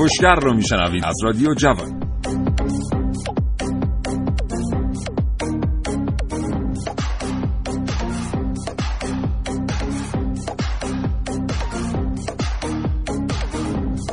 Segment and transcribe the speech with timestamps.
[0.00, 1.04] کاوشگر رو میشنوید.
[1.04, 1.99] از رادیو جوان.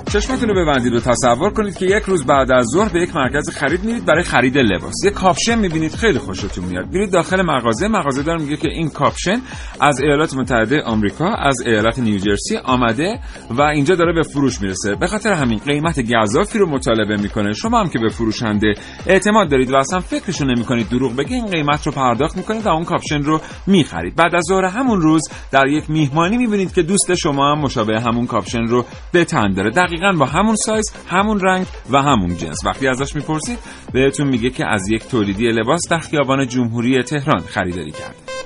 [0.09, 3.49] چشمتون رو ببندید و تصور کنید که یک روز بعد از ظهر به یک مرکز
[3.49, 4.93] خرید میرید برای خرید لباس.
[5.05, 6.85] یک کاپشن می‌بینید خیلی خوشتون میاد.
[6.91, 9.41] میرید داخل مغازه مغازه دار میگه که این کاپشن
[9.79, 13.19] از ایالات متحده آمریکا از ایالت نیوجرسی آمده
[13.49, 14.95] و اینجا داره به فروش می‌رسه.
[14.95, 17.53] به خاطر همین قیمت گزافی رو مطالبه می‌کنه.
[17.53, 18.73] شما هم که به فروشنده
[19.07, 22.85] اعتماد دارید و اصلا فکرشو نمی‌کنید دروغ بگه این قیمت رو پرداخت می‌کنید و اون
[22.85, 24.15] کاپشن رو می‌خرید.
[24.15, 28.27] بعد از ظهر همون روز در یک میهمانی می‌بینید که دوست شما هم مشابه همون
[28.27, 29.69] کاپشن رو به تن داره.
[29.69, 32.65] دقیقا با همون سایز همون رنگ و همون جنس.
[32.65, 33.59] وقتی ازش می‌پرسید
[33.93, 38.36] بهتون میگه که از یک تولیدی لباس در خیابان جمهوری تهران خریداری کرده.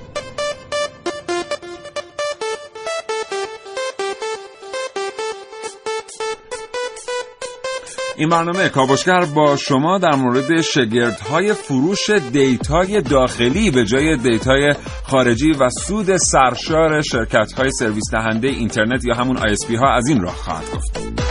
[8.22, 15.52] این برنامه کاوشگر با شما در مورد شگردهای فروش دیتای داخلی به جای دیتای خارجی
[15.52, 20.66] و سود سرشار شرکتهای سرویس دهنده اینترنت یا همون ISP ها از این راه خواهد
[20.76, 21.22] گفت.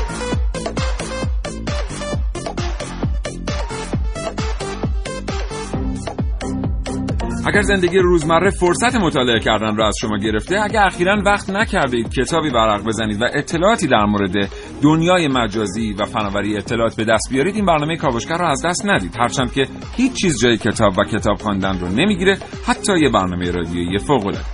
[7.47, 12.49] اگر زندگی روزمره فرصت مطالعه کردن را از شما گرفته اگر اخیرا وقت نکرده کتابی
[12.51, 14.49] ورق بزنید و اطلاعاتی در مورد
[14.83, 19.17] دنیای مجازی و فناوری اطلاعات به دست بیارید این برنامه کاوشگر را از دست ندید.
[19.19, 23.99] هرچند که هیچ چیز جای کتاب و کتاب خواندن رو نمی‌گیره حتی یه برنامه رادیویی
[23.99, 24.45] فوق العاده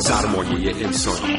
[0.00, 1.36] سرمایه انسانی.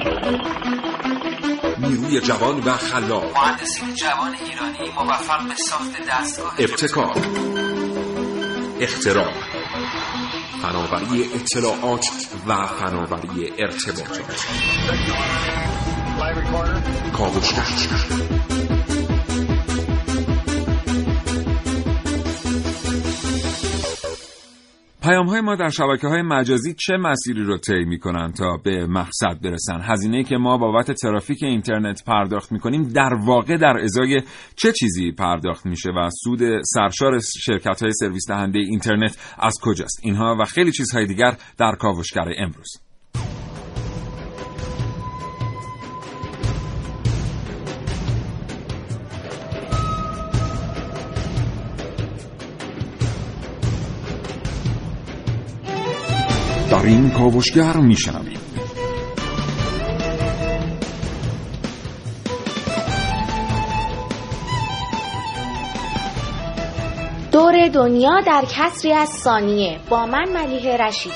[1.78, 3.38] نیروی جوان و خلاق.
[3.38, 7.16] مهندسین جوان ایرانی موفق به ساخت دستگاه ابتکار.
[8.82, 9.51] اختراع.
[10.62, 12.06] فناوری اطلاعات
[12.48, 14.46] و فناوری ارتباطات.
[17.14, 17.66] کاوشگر
[25.02, 29.42] پیام های ما در شبکه های مجازی چه مسیری رو طی می‌کنن تا به مقصد
[29.44, 34.22] برسن؟ هزینه که ما بابت ترافیک اینترنت پرداخت می‌کنیم در واقع در ازای
[34.56, 40.38] چه چیزی پرداخت میشه و سود سرشار شرکت های سرویس دهنده اینترنت از کجاست؟ اینها
[40.40, 42.91] و خیلی چیزهای دیگر در کاوشگر امروز.
[56.92, 58.40] این کاوشگر میشنویم
[67.32, 71.14] دور دنیا در کسری از ثانیه با من ملیه رشیدی.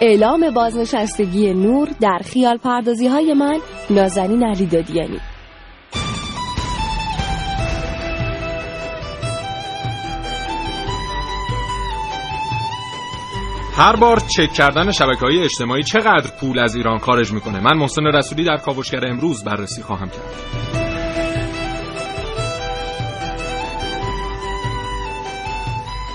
[0.00, 3.58] اعلام بازنشستگی نور در خیال پردازی های من
[3.90, 5.20] نازنین علی دادیانی
[13.80, 17.60] هر بار چک کردن شبکه های اجتماعی چقدر پول از ایران خارج می‌کنه.
[17.60, 20.34] من محسن رسولی در کاوشگر امروز بررسی خواهم کرد.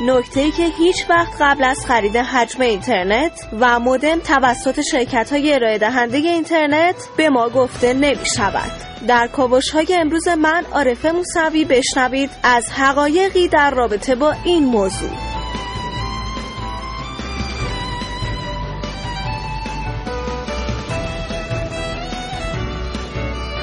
[0.08, 5.54] نکته ای که هیچ وقت قبل از خرید حجم اینترنت و مودم توسط شرکت های
[5.54, 8.72] ارائه دهنده اینترنت به ما گفته نمی شود.
[9.08, 15.35] در کاوش های امروز من عارفه موسوی بشنوید از حقایقی در رابطه با این موضوع.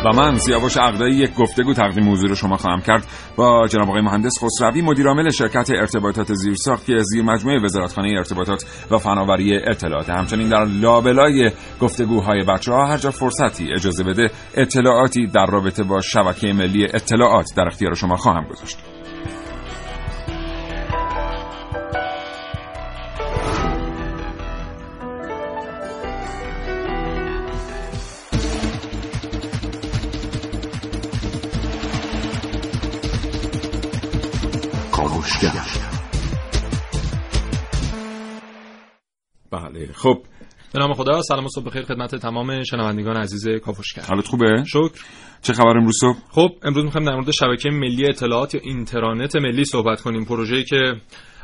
[0.04, 3.06] و من سیاوش عقدایی یک گفتگو تقدیم رو شما خواهم کرد.
[3.36, 8.98] با جناب آقای مهندس خسروی مدیرعامل شرکت ارتباطات زیرساخت که زیر مجموعه وزارتخانه ارتباطات و
[8.98, 10.10] فناوری اطلاعات.
[10.10, 11.50] همچنین در لابلای
[11.80, 17.46] گفتگوهای بچه ها هر جا فرصتی اجازه بده اطلاعاتی در رابطه با شبکه ملی اطلاعات
[17.56, 18.78] در اختیار شما خواهم گذاشت.
[39.50, 40.22] بله خب.
[40.72, 44.02] به نام خدا سلام و صبح بخیر خدمت تمام شنوندگان عزیز کاوشگر.
[44.02, 45.04] حالت خوبه؟ شکر.
[45.42, 49.64] چه خبر امروز صبح؟ خب امروز می‌خوایم در مورد شبکه ملی اطلاعات یا اینترنت ملی
[49.64, 50.24] صحبت کنیم.
[50.24, 50.94] پروژه‌ای که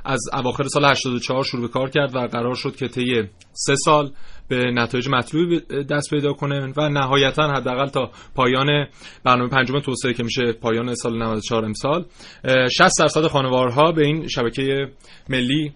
[0.04, 3.22] از اواخر سال 84 شروع به کار کرد و قرار شد که طی
[3.52, 4.10] سه سال
[4.48, 5.60] به نتایج مطلوبی
[5.90, 8.86] دست پیدا کنه و نهایتا حداقل تا پایان
[9.24, 12.04] برنامه پنجم توسعه که میشه پایان سال 94 امسال
[12.78, 14.88] 60 درصد خانوارها به این شبکه
[15.28, 15.72] ملی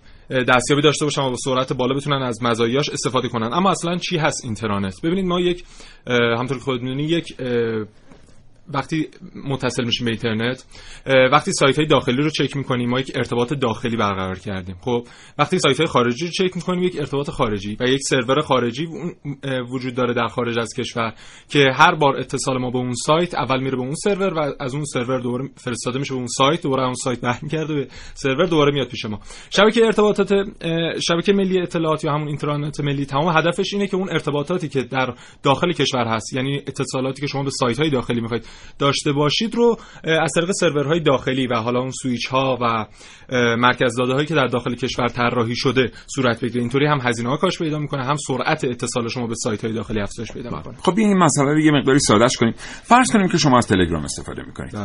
[0.48, 3.52] دستیابی داشته باشن و با سرعت بالا بتونن از مزایاش استفاده کنن.
[3.52, 5.64] اما اصلا چی هست اینترنت؟ ببینید ما یک
[6.38, 7.36] همطور که می‌دونی یک
[8.74, 9.08] وقتی
[9.48, 10.64] متصل میشیم به اینترنت
[11.32, 14.76] وقتی سایت های داخلی رو چک می‌کنیم ما یک ارتباط داخلی برقرار کردیم.
[14.80, 15.06] خب
[15.38, 18.86] وقتی سایت های خارجی رو چک می‌کنیم یک ارتباط خارجی و یک سرور خارجی
[19.70, 21.14] وجود داره در خارج از کشور
[21.48, 24.74] که هر بار اتصال ما به اون سایت اول میره به اون سرور و از
[24.74, 28.72] اون سرور دوباره فرستاده میشه به اون سایت دوباره اون سایت برمیگرده به سرور دوباره
[28.72, 29.20] میاد پیش ما.
[29.50, 30.32] شبکه ارتباطات
[31.08, 35.14] شبکه ملی اطلاعات یا همون اینترنت ملی تمام هدفش اینه که اون ارتباطاتی که در
[35.42, 38.46] داخل کشور هست یعنی اتصالاتی که شما به سایت های داخلی می‌خواید
[38.78, 42.86] داشته باشید رو از طریق سرورهای داخلی و حالا اون سویچ ها و
[43.56, 46.60] مرکز داده هایی که در داخل کشور طراحی شده صورت بگیره.
[46.60, 50.00] اینطوری هم هزینه ها کاش پیدا می‌کنه هم سرعت اتصال شما به سایت های داخلی
[50.00, 50.76] افزایش پیدا می‌کنه.
[50.82, 52.54] خب این مسئله رو یه مقداری سادهش کنیم.
[52.82, 54.76] فرض کنیم که شما از تلگرام استفاده می‌کنید.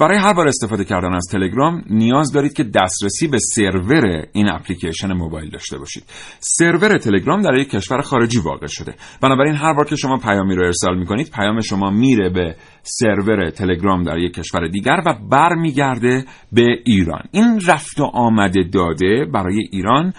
[0.00, 5.12] برای هر بار استفاده کردن از تلگرام نیاز دارید که دسترسی به سرور این اپلیکیشن
[5.12, 6.04] موبایل داشته باشید.
[6.40, 8.94] سرور تلگرام در یک کشور خارجی واقع شده.
[9.22, 14.02] بنابراین هر بار که شما پیامی رو ارسال می‌کنید پیام شما میره به سرور تلگرام
[14.02, 17.22] در یک کشور دیگر و برمیگرده به ایران.
[17.32, 20.12] این رفت و آمد داده برای ایران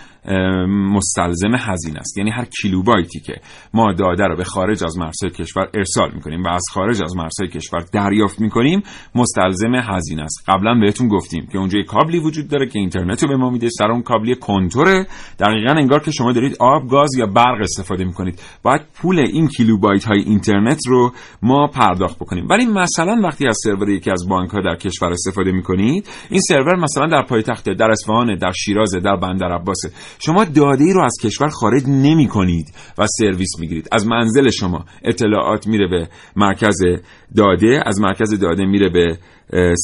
[0.67, 2.17] مستلزم هزینه است.
[2.17, 3.33] یعنی هر کیلوبایتی که
[3.73, 7.49] ما داده رو به خارج از مرزهای کشور ارسال می‌کنیم و از خارج از مرزهای
[7.49, 8.83] کشور دریافت می‌کنیم
[9.15, 10.43] مستلزم هزینه است.
[10.47, 13.69] قبلا بهتون گفتیم که اونجا یک کابلی وجود داره که اینترنت رو به ما میده
[13.69, 15.05] سر اون کابلی کنتوره.
[15.39, 18.41] دقیقا انگار که شما دارید آب گاز یا برق استفاده می‌کنید.
[18.63, 21.11] باید پول این کیلوبایت های اینترنت رو
[21.41, 22.47] ما پرداخت بکنیم.
[22.49, 26.75] ولی مثلا وقتی از سرور یکی از بانک ها در کشور استفاده می‌کنید این سرور
[26.75, 31.13] مثلا در پایتخت در اصفهان در شیراز در بندر عباسه شما داده ای رو از
[31.21, 32.65] کشور خارج نمی کنید
[32.97, 33.87] و سرویس می‌گیرید.
[33.91, 36.77] از منزل شما اطلاعات میره به مرکز
[37.35, 39.17] داده از مرکز داده میره به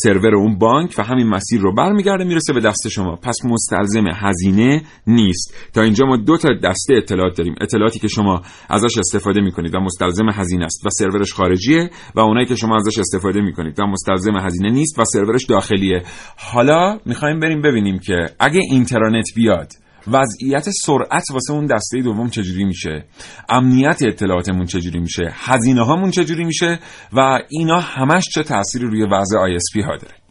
[0.04, 3.16] سرور اون بانک و همین مسیر رو برمیگرده می‌رسه به دست شما.
[3.16, 5.54] پس مستلزم هزینه نیست.
[5.74, 7.56] تا اینجا ما دو تا دسته اطلاعات داریم.
[7.62, 12.46] اطلاعاتی که شما ازش استفاده می‌کنید و مستلزم هزینه است و سرورش خارجیه و اونایی
[12.46, 16.04] که شما ازش استفاده می‌کنید و مستلزم هزینه نیست و سرورش داخلیه.
[16.38, 19.72] حالا می‌خوایم بریم ببینیم که اگه اینترنت بیاد
[20.08, 23.06] وضعیت سرعت واسه اون دسته دوم چجوری میشه؟
[23.50, 26.80] امنیت اطلاعاتمون چجوری میشه؟ هزینه هامون چجوری میشه؟
[27.14, 30.29] و اینا همش چه تأثیری روی وضع ISP ها داره؟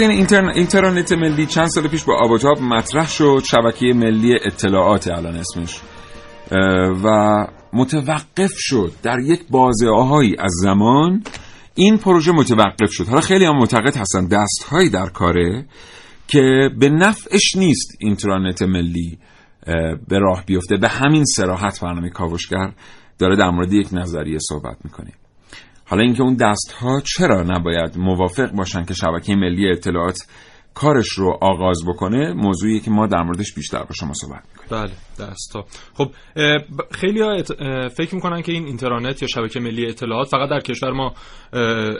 [0.00, 0.48] این اینترن...
[0.48, 3.42] اینترنت ملی چند سال پیش با آب و تاب مطرح شد.
[3.50, 5.80] شبکه ملی اطلاعات الان اسمش.
[7.04, 7.36] و
[7.72, 8.92] متوقف شد.
[9.02, 11.24] در یک بازه آهایی از زمان
[11.74, 13.06] این پروژه متوقف شد.
[13.06, 15.66] حالا خیلی هم معتقد هستن دست هایی در کاره
[16.28, 19.18] که به نفعش نیست اینترنت ملی
[20.08, 20.76] به راه بیفته.
[20.76, 22.72] به همین سراحت برنامه کاوشگر
[23.18, 25.12] داره در مورد یک نظریه صحبت می‌کنه.
[25.88, 30.18] حالا اینکه اون دست ها چرا نباید موافق باشن که شبکه ملی اطلاعات
[30.74, 34.82] کارش رو آغاز بکنه موضوعی که ما در موردش بیشتر با شما صحبت می‌کنیم.
[34.82, 35.64] بله دست ها
[35.94, 36.10] خب
[36.90, 37.42] خیلی ها
[37.88, 41.14] فکر می‌کنن که این اینترنت یا شبکه ملی اطلاعات فقط در کشور ما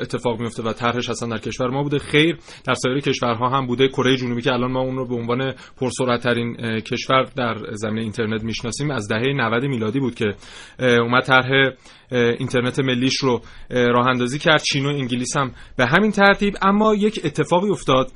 [0.03, 1.99] اتفاق میفته و طرحش اصلا در کشور ما بوده.
[1.99, 3.89] خیر در سایر کشورها هم بوده.
[3.89, 8.45] کره جنوبی که الان ما اون رو به عنوان پرسرعت ترین کشور در زمینه اینترنت
[8.45, 10.35] می‌شناسیم از دهه 90 میلادی بود که
[10.79, 11.73] اومد طرح
[12.13, 14.63] اینترنت ملیش رو راه اندازی کرد.
[14.63, 16.55] چین و انگلیس هم به همین ترتیب.
[16.63, 18.13] اما یک اتفاقی افتاد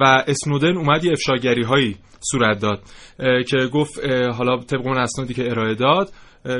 [0.00, 1.96] و اسنودن اومد یه افشاگری هایی
[2.30, 2.82] صورت داد
[3.48, 4.04] که گفت
[4.34, 6.12] حالا طبق اون اسنادی که ارائه داد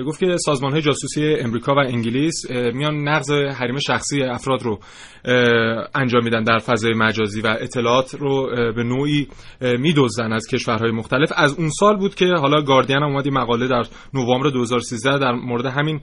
[0.07, 4.79] گفت که سازمان های جاسوسی امریکا و انگلیس میان نقض حریم شخصی افراد رو
[5.95, 9.29] انجام میدن در فضای مجازی و اطلاعات رو به نوعی
[9.61, 11.33] میدوزن از کشورهای مختلف.
[11.37, 13.83] از اون سال بود که حالا گاردین اومد مقاله در
[14.15, 16.01] نوامبر 2013 در مورد همین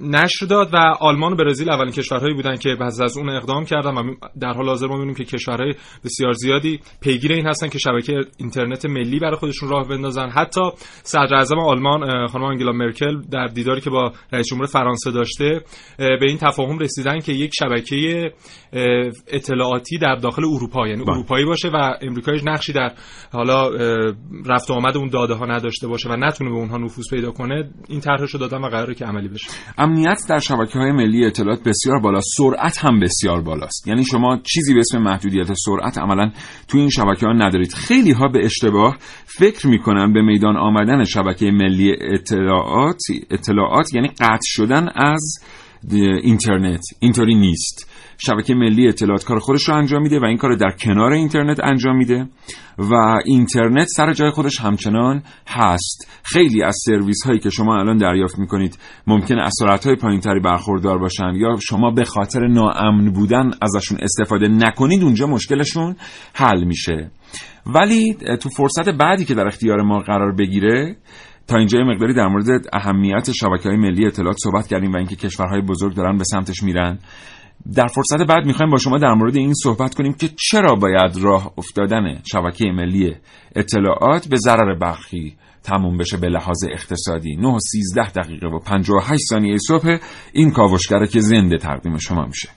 [0.00, 3.94] نشر داد و آلمان و برزیل اولین کشورهایی بودن که بعد از اون اقدام کردن
[3.94, 8.20] و در حال حاضر ما می‌بینیم که کشورهای بسیار زیادی پیگیر این هستن که شبکه
[8.36, 10.28] اینترنت ملی برای خودشون راه بندازن.
[10.28, 10.60] حتی
[11.02, 15.60] صدر آلمان خانم آنگلا مرکل در دیداری که با رئیس جمهور فرانسه داشته
[15.98, 18.32] به این تفاهم رسیدن که یک شبکه
[19.28, 21.12] اطلاعاتی در داخل اروپا یعنی بله.
[21.12, 22.92] اروپایی باشه و امریکایش نقشی در
[23.32, 23.68] حالا
[24.46, 27.70] رفت و آمد اون داده ها نداشته باشه و نتونه به اونها نفوذ پیدا کنه
[27.88, 29.50] این طرحشو دادن و قراره که عملی بشه.
[29.78, 33.88] امنیت در شبکه های ملی اطلاعات بسیار بالا سرعت هم بسیار بالاست.
[33.88, 36.30] یعنی شما چیزی به اسم محدودیت سرعت عملا
[36.68, 37.72] تو این شبکه ها ندارید.
[37.72, 38.96] خیلی ها به اشتباه
[39.26, 42.37] فکر می‌کنن به میدان آمدن شبکه ملی اطلاعات
[43.30, 45.34] اطلاعات یعنی قطع شدن از
[46.22, 47.90] اینترنت اینطوری نیست.
[48.18, 51.96] شبکه ملی اطلاعات کار خودش رو انجام میده و این کار در کنار اینترنت انجام
[51.96, 52.28] میده
[52.78, 56.08] و اینترنت سر جای خودش همچنان هست.
[56.22, 60.40] خیلی از سرویس هایی که شما الان دریافت می‌کنید ممکن از سرعت های پایین تری
[60.40, 65.96] برخوردار باشن یا شما به خاطر ناامن بودن ازشون استفاده نکنید اونجا مشکلشون
[66.34, 67.10] حل میشه.
[67.66, 70.96] ولی تو فرصت بعدی که در اختیار ما قرار بگیره
[71.48, 75.60] تا اینجا مقداری در مورد اهمیت شبکه های ملی اطلاعات صحبت کردیم و اینکه کشورهای
[75.60, 76.98] بزرگ دارن به سمتش میرن.
[77.74, 81.52] در فرصت بعد می‌خوایم با شما در مورد این صحبت کنیم که چرا باید راه
[81.58, 83.14] افتادن شبکه ملی
[83.56, 87.36] اطلاعات به ضرر برخی تموم بشه به لحاظ اقتصادی.
[87.36, 89.98] 9 و 13 دقیقه و 58 ثانیه صبح
[90.32, 92.48] این کاوشگره که زنده تقدیم شما میشه.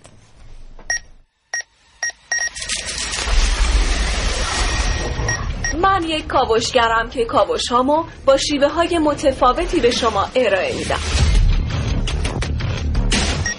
[5.91, 10.99] من یک کاوشگرم که کاوش هامو با شیوه های متفاوتی به شما ارائه میدم.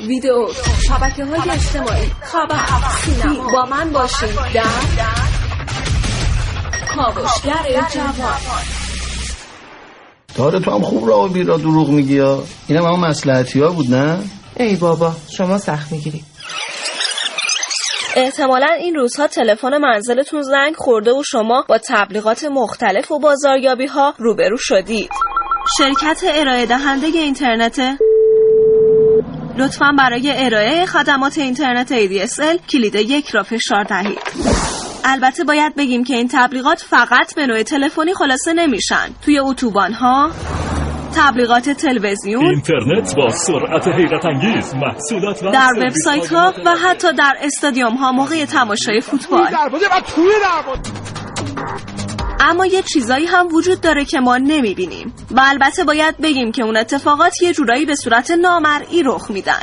[0.06, 0.48] ویدیو
[0.88, 2.56] شبکه های اجتماعی خبر
[3.04, 3.52] سینما.
[3.52, 4.64] با من باشید در
[6.96, 8.40] کاوشگر جوان.
[10.34, 13.94] داره تو هم خوب راه و بیرا دروغ میگی یا اینم هم مسلحتی ها بود
[13.94, 14.18] نه؟
[14.56, 16.24] ای بابا شما سخت می‌گیری.
[18.16, 24.14] احتمالا این روزها تلفن منزلتون زنگ خورده و شما با تبلیغات مختلف و بازاریابی ها
[24.18, 25.10] روبرو شدید.
[25.78, 27.80] شرکت ارائه دهنده اینترنت.
[29.58, 34.18] لطفا برای ارائه خدمات اینترنت ADSL کلید یک را فشار دهید.
[35.04, 39.08] البته باید بگیم که این تبلیغات فقط به نوع تلفنی خلاصه نمیشن.
[39.24, 40.30] توی اتوبان ها
[41.16, 47.94] تبلیغات تلویزیون اینترنت با سرعت حیرت انگیز محصولات در وبسایت ها و حتی در استادیوم
[47.94, 49.48] ها موقع تماشای فوتبال.
[52.40, 55.14] اما یه چیزایی هم وجود داره که ما نمی‌بینیم.
[55.30, 59.62] و البته باید بگیم که اون اتفاقات یه جورایی به صورت نامرئی رخ میدن.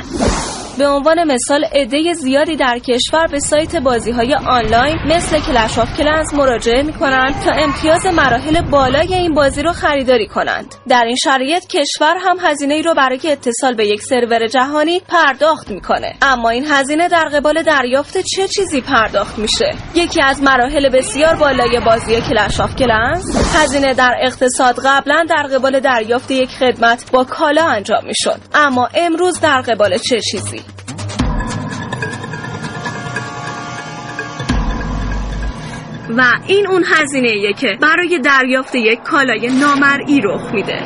[0.80, 5.96] به عنوان مثال عده زیادی در کشور به سایت بازی های آنلاین مثل Clash of
[5.96, 10.74] Clans مراجعه می کنند تا امتیاز مراحل بالای این بازی رو خریداری کنند.
[10.88, 15.70] در این شرایط کشور هم هزینه ای رو برای اتصال به یک سرور جهانی پرداخت
[15.70, 16.14] می‌کنه.
[16.22, 21.80] اما این هزینه در قبال دریافت چه چیزی پرداخت میشه؟ یکی از مراحل بسیار بالای
[21.86, 27.64] بازی Clash of Clans هزینه در اقتصاد قبلا در قبال دریافت یک خدمت یا کالا
[27.64, 28.40] انجام می‌شد.
[28.54, 30.69] اما امروز در قبال چه چیزی؟
[36.16, 40.80] و این اون هزینه که برای دریافت یک کالای نامرئی رخ میده.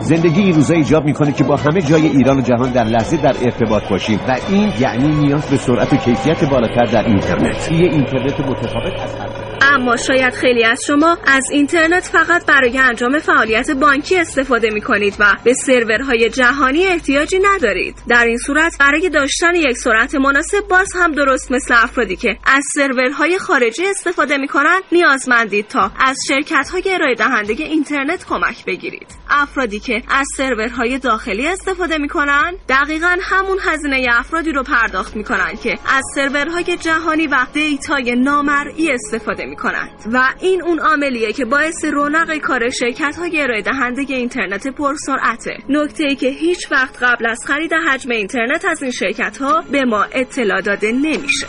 [0.00, 3.34] زندگی این روزا ایجاب می‌کنه که با همه جای ایران و جهان در لحظه در
[3.42, 7.72] ارتباط باشیم و این یعنی نیاز به سرعت و کیفیت بالاتر در اینترنت.
[7.72, 9.45] یه اینترنت متفاوت از هر
[9.76, 15.16] اما شاید خیلی از شما از اینترنت فقط برای انجام فعالیت بانکی استفاده می کنید
[15.18, 17.96] و به سرورهای جهانی احتیاجی ندارید.
[18.08, 22.64] در این صورت برای داشتن یک سرعت مناسب باز هم درست مثل افرادی که از
[22.74, 29.06] سرورهای خارجی استفاده می کنند نیازمندید تا از شرکت های ارائه دهنده اینترنت کمک بگیرید.
[29.30, 35.24] افرادی که از سرورهای داخلی استفاده می کنند دقیقا همون هزینه افرادی رو پرداخت می
[35.24, 39.65] کنند که از سرورهای جهانی و دیتای نامرئی استفاده می کنند
[40.12, 45.56] و این اون عاملیه که باعث رونق کار شرکت های ارائه دهنده اینترنت پرسرعته.
[45.68, 49.84] نکته ای که هیچ وقت قبل از خرید حجم اینترنت از این شرکت ها به
[49.84, 51.46] ما اطلاع داده نمیشه.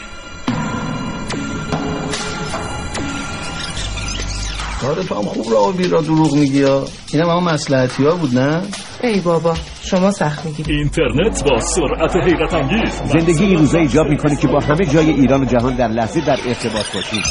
[4.82, 8.62] کار هم خوب راه و بیرا دروغ میگی یا اینم هم مسلحتی ها بود نه؟
[9.04, 13.02] ای بابا شما سخت می‌گیری اینترنت با سرعت حیرت انگیز.
[13.06, 16.38] زندگی این روزا ایجاب می‌کنه که با همه جای ایران و جهان در لحظه در
[16.48, 17.22] ارتباط باشیم.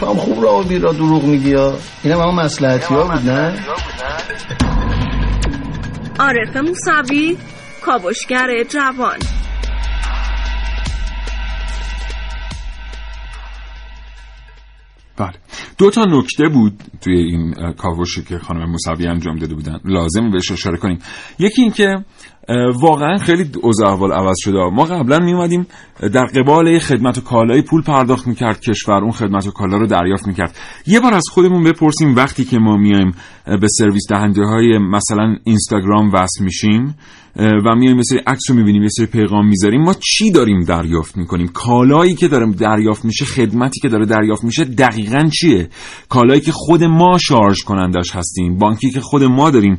[0.00, 3.54] تو هم خوب راه و بیرا دروغ میگی یا؟ اینم همه مسلحتی ها بود نه؟
[6.18, 7.36] عارف موسوی
[7.82, 9.18] کاوشگر جوان.
[15.80, 19.80] دو تا نکته بود توی این کاوشی که خانم موسوی انجام داده بودن.
[19.84, 20.98] لازم بهش اشاره کنیم.
[21.38, 22.04] یکی این که
[22.48, 24.70] اه، واقعا خیلی اوضاع احوال عوض شده.
[24.72, 25.66] ما قبلا می اومدیم
[26.12, 30.26] در قبال خدمت و کالای پول پرداخت می‌کرد کشور اون خدمت و کالا رو دریافت
[30.26, 30.58] می‌کرد.
[30.86, 33.14] یه بار از خودمون بپرسیم وقتی که ما میایم
[33.60, 36.94] به سرویس دهنده های مثلا اینستاگرام وصل میشیم
[37.36, 39.82] و میایم سری عکس رو می‌بینیم یه سری پیغام می‌ذاریم.
[39.82, 44.64] ما چی داریم دریافت می‌کنیم؟ کالایی که داره دریافت میشه خدمتی که داره دریافت میشه
[44.64, 45.68] دقیقا چیه؟
[46.08, 49.78] کالایی که خود ما شارژ کنندش هستیم بانکی که خود ما داریم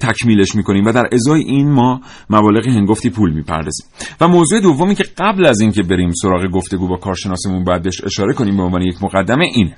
[0.00, 3.86] تکمیلش می‌کنیم و در ازای این ما مبالغ هنگفتی پول می‌پردازیم.
[4.20, 8.56] و موضوع دومی که قبل از اینکه بریم سراغ گفتگو با کارشناسمون بهش اشاره کنیم
[8.56, 9.76] به عنوان یک مقدمه اینه.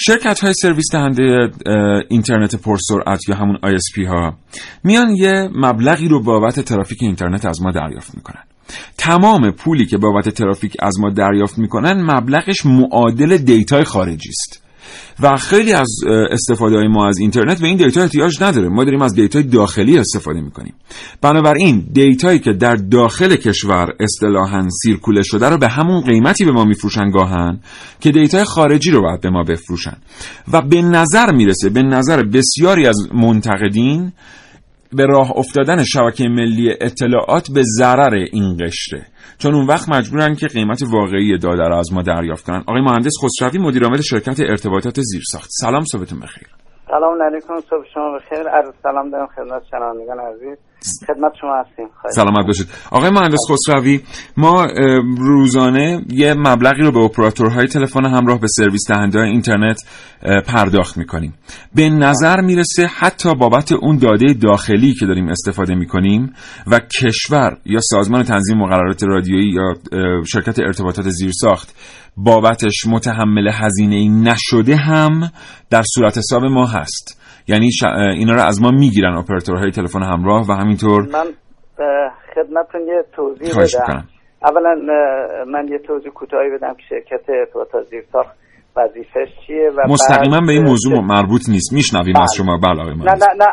[0.00, 1.50] شرکت های سرویس دهنده
[2.08, 4.36] اینترنت پرسرعت یا همون ISP ها
[4.84, 8.42] میان یه مبلغی رو بابت ترافیک اینترنت از ما دریافت می‌کنن.
[8.98, 14.67] تمام پولی که بابت ترافیک از ما دریافت می‌کنن مبلغش معادل دیتای خارجی است.
[15.20, 15.88] و خیلی از
[16.30, 19.98] استفاده های ما از اینترنت به این دیتا احتیاج نداره ما داریم از دیتای داخلی
[19.98, 20.74] استفاده می‌کنیم.
[21.20, 26.64] بنابراین دیتایی که در داخل کشور اصطلاحا سیرکوله شده رو به همون قیمتی به ما
[26.64, 27.60] میفروشن گاهاً
[28.00, 29.96] که دیتای خارجی رو باید به ما بفروشن.
[30.52, 34.12] و به نظر می‌رسه به نظر بسیاری از منتقدین
[34.92, 39.06] به راه افتادن شبکه ملی اطلاعات به ضرر این قشره.
[39.38, 42.64] چون اون وقت مجبورن که قیمت واقعی داده رو از ما دریافت کنن.
[42.66, 45.48] آقای مهندس خسروی مدیر عامل شرکت ارتباطات زیرساخت.
[45.50, 46.48] سلام صبحتون بخیر.
[46.86, 48.48] سلام علیکم صبح شما بخیر.
[48.48, 50.58] عرض سلام دارم خدمت شنوندگان عزیز.
[51.06, 51.88] خدمت شما هستیم.
[52.10, 52.66] سلامت باشید.
[52.90, 54.00] آقای مهندس خسروی
[54.36, 54.66] ما
[55.18, 59.80] روزانه یه مبلغی رو به اپراتورهای تلفن همراه به سرویس دهنده اینترنت
[60.46, 61.34] پرداخت می‌کنیم.
[61.74, 66.32] به نظر می‌رسه حتی بابت اون داده داخلی که داریم استفاده می‌کنیم
[66.66, 69.74] و کشور یا سازمان تنظیم مقررات رادیویی یا
[70.24, 71.74] شرکت ارتباطات زیرساخت
[72.16, 75.10] بابتش متحمل هزینه ای نشده هم
[75.70, 77.84] در صورت حساب ما هست یعنی ش...
[78.18, 81.26] اینا رو از ما می‌گیرن اپراتورهای تلفن همراه و همینطور من
[82.34, 84.08] خدمتتون یه توضیح بدم می‌کنم
[84.44, 84.74] اولا
[85.46, 88.38] من یه توضیح کوتاهی بدم که شرکت ارتباطات زیرساخت
[88.76, 92.36] وظیفش چیه و مستقیما به این موضوع مربوط نیست میشنویم از بله.
[92.36, 93.04] شما بله نه.
[93.04, 93.48] نه نه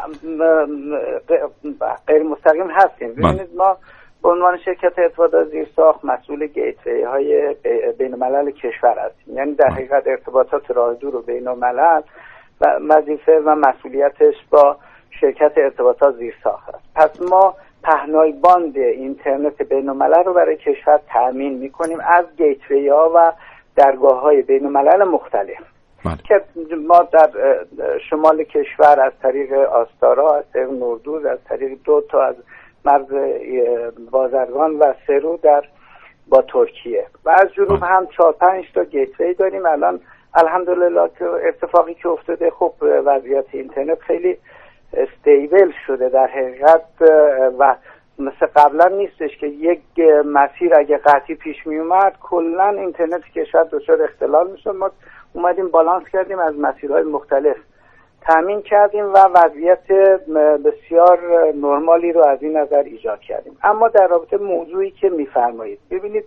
[2.07, 3.33] غیر مستقیم هستیم بله.
[3.33, 3.77] ببینید ما
[4.25, 7.55] به عنوان شرکت ارتباطات زیرساخت مسئول گیتوی های
[7.97, 9.37] بین الملل کشور هستیم.
[9.37, 12.01] یعنی در حقیقت ارتباطات راه دور و بین الملل
[12.61, 14.77] و وظیفه و مسئولیتش با
[15.21, 16.83] شرکت ارتباطات زیرساخت است.
[16.95, 23.11] پس ما پهنای باند اینترنت بین الملل رو برای کشور تأمین می‌کنیم از گیتوی ها
[23.15, 23.33] و
[23.75, 25.63] درگاه های بین الملل مختلف
[26.27, 26.41] که
[26.87, 27.29] ما در
[28.09, 32.35] شمال کشور از طریق آستارا از طریق نوردوز از طریق دو تا از
[32.85, 33.13] مرز
[34.11, 35.63] بازرگان و سرو در
[36.27, 37.05] با ترکیه.
[37.25, 39.65] و از جنوب هم چهار پنج تا گیتوی داریم.
[39.65, 39.99] الان
[40.33, 44.37] الحمدلله که اتفاقی که افتاده خب وضعیت اینترنت خیلی
[44.93, 46.85] استیبل شده در حقیقت
[47.59, 47.75] و
[48.19, 49.81] مثل قبلا نیستش که یک
[50.25, 54.91] مسیر اگه قطعی پیش می اومد کلا اینترنت کشور دچار اختلال می‌شد ما
[55.33, 57.57] اومدیم بالانس کردیم از مسیرهای مختلف.
[58.27, 59.87] تامین کردیم و وضعیت
[60.65, 61.19] بسیار
[61.55, 63.57] نرمالی رو از این نظر ایجاد کردیم.
[63.63, 66.23] اما در رابطه موضوعی که میفرمایید ببینید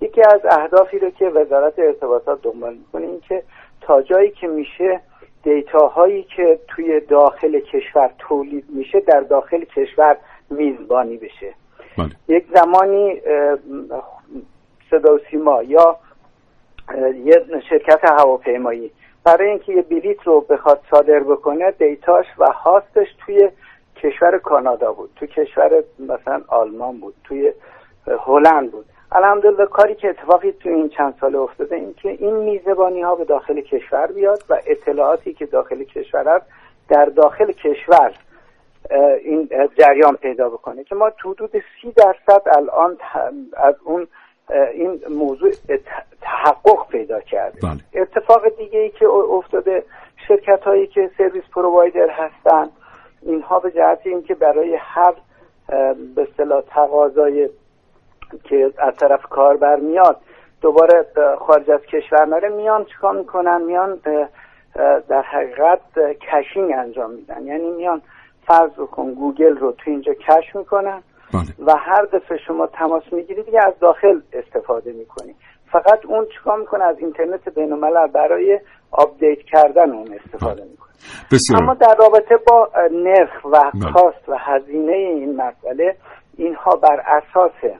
[0.00, 3.42] یکی از اهدافی رو که وزارت ارتباطات دنبال می‌کنه این که
[3.80, 5.00] تا جایی که میشه
[5.42, 10.16] دیتاهایی که توی داخل کشور تولید میشه در داخل کشور
[10.50, 11.54] میزبانی بشه.
[12.28, 13.20] یک زمانی
[14.90, 15.96] صدا و سیما یا
[17.24, 18.90] یه شرکت هواپیمایی
[19.28, 23.50] برای اینکه یه بلیت رو بخواد صادر بکنه دیتاش و هاستش توی
[23.96, 25.10] کشور کانادا بود.
[25.16, 27.52] توی کشور مثلا آلمان بود توی
[28.26, 28.86] هلند بود.
[29.12, 33.24] الحمدلله کاری که اتفاقی توی این چند سال افتاده این که این میزبانی ها به
[33.24, 36.46] داخل کشور بیاد و اطلاعاتی که داخل کشور هست
[36.88, 38.12] در داخل کشور
[39.20, 42.96] این جریان پیدا بکنه که ما تو حدود سی درصد الان
[43.56, 44.06] از اون
[44.50, 45.50] این موضوع
[46.20, 47.58] تحقق پیدا کرده.
[47.94, 49.84] اتفاق دیگه ای که افتاده
[50.28, 52.68] شرکت هایی که سرویس پرووایدر هستن
[53.22, 55.14] اینها به جهت اینکه برای هر
[56.14, 57.48] به اصطلاح تقاضای
[58.44, 60.20] که از طرف کاربر میاد
[60.60, 61.06] دوباره
[61.38, 64.00] خارج از کشور نره میان چیکار می‌کنن؟ میان
[65.08, 65.80] در حقیقت
[66.20, 67.46] کشینگ انجام میدن.
[67.46, 68.02] یعنی میان
[68.46, 71.02] فرض بکن گوگل رو تو اینجا کش می‌کنن
[71.66, 75.34] و هر دفعه شما تماس می‌گیرید دیگه از داخل استفاده می‌کنی.
[75.72, 78.60] فقط اون چیکار می‌کنه؟ از اینترنت بین الملل برای
[78.90, 80.88] آپدیت کردن اون استفاده می‌کنه.
[81.32, 81.62] بسیار.
[81.62, 83.92] اما در رابطه با نرخ و بله.
[83.92, 85.96] cost و هزینه این مسئله
[86.36, 87.72] اینها بر اساس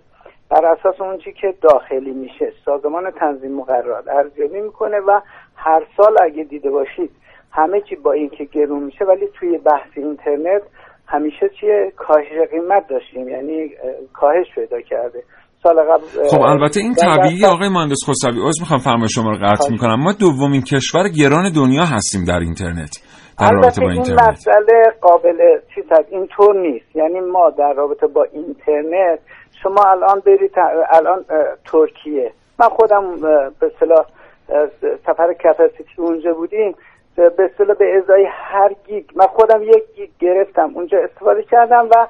[0.50, 5.20] بر اساس اون چی که داخلی میشه سازمان تنظیم مقررات ارزیابی می‌کنه و
[5.56, 7.10] هر سال اگه دیده باشید
[7.52, 10.62] همه چی با اینکه گرون میشه ولی توی بحث اینترنت
[11.08, 15.22] همیشه چیه کاهش قیمت داشتیم یعنی اه، کاهش پیدا کرده.
[15.62, 19.36] سال قبل خب البته این طبیعی درصد- آقای مهندس خسروی عذر می‌خوام فرمای شما رو
[19.46, 19.70] قطع.
[19.72, 20.00] می‌کنم.
[20.04, 22.92] ما دومین کشور گران دنیا هستیم در اینترنت
[23.40, 24.28] در رابطه با این اینترنت.
[24.28, 25.38] مسئله قابل
[25.74, 26.12] چیز هست.
[26.12, 26.96] اینطور نیست.
[26.96, 29.18] یعنی ما در رابطه با اینترنت
[29.62, 30.52] شما الان برید
[30.90, 31.24] الان
[31.72, 32.32] ترکیه.
[32.60, 33.16] من خودم
[33.60, 34.06] به اصطلاح
[34.48, 34.66] اه،
[35.06, 36.74] سفر کپاسیتی اونجا بودیم.
[37.18, 39.04] به اصطلاح به ازای هر گیگ.
[39.16, 40.70] من خودم یک گیگ گرفتم.
[40.74, 42.06] اونجا استفاده کردم و